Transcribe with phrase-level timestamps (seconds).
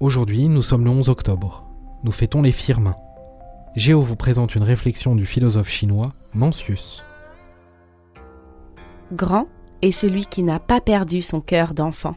[0.00, 1.64] Aujourd'hui, nous sommes le 11 octobre.
[2.04, 2.94] Nous fêtons les firmes.
[3.74, 7.04] Géo vous présente une réflexion du philosophe chinois Mencius.
[9.12, 9.48] Grand
[9.82, 12.14] est celui qui n'a pas perdu son cœur d'enfant.